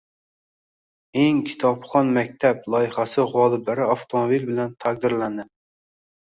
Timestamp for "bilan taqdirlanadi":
4.49-5.47